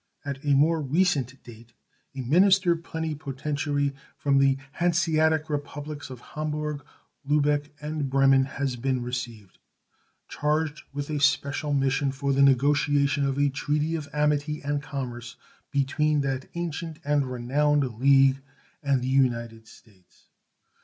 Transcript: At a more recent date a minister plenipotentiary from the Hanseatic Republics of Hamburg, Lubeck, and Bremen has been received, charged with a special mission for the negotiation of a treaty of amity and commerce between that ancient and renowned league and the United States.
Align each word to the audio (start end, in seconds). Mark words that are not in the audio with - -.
At 0.25 0.43
a 0.43 0.55
more 0.55 0.81
recent 0.81 1.43
date 1.43 1.73
a 2.15 2.21
minister 2.21 2.75
plenipotentiary 2.75 3.93
from 4.17 4.39
the 4.39 4.57
Hanseatic 4.79 5.47
Republics 5.47 6.09
of 6.09 6.21
Hamburg, 6.33 6.83
Lubeck, 7.23 7.69
and 7.79 8.09
Bremen 8.09 8.45
has 8.45 8.77
been 8.77 9.03
received, 9.03 9.59
charged 10.27 10.81
with 10.91 11.11
a 11.11 11.19
special 11.19 11.71
mission 11.71 12.11
for 12.11 12.33
the 12.33 12.41
negotiation 12.41 13.25
of 13.27 13.37
a 13.37 13.49
treaty 13.49 13.93
of 13.93 14.09
amity 14.11 14.59
and 14.63 14.81
commerce 14.81 15.35
between 15.69 16.21
that 16.21 16.49
ancient 16.55 16.97
and 17.05 17.29
renowned 17.29 17.99
league 17.99 18.41
and 18.81 19.03
the 19.03 19.07
United 19.07 19.67
States. 19.67 20.25